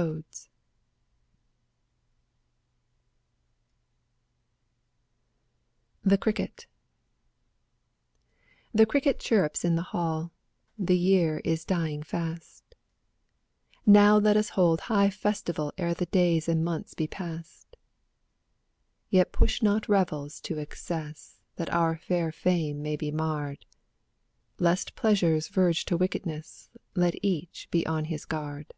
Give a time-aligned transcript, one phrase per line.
[0.00, 0.48] Odes
[6.04, 6.68] THE CRICKET
[8.72, 10.30] The cricket chirrups in the hall,
[10.78, 12.76] The year is dying fast;
[13.84, 17.76] Now let us hold high festival ^^ Ere the days and months be past.
[19.10, 23.74] Yet push not revels to excess That our fair fame be marred; ¥^^f
[24.60, 28.72] Lest pleasures verge to wickedness %1 ^ Let each be on his guard.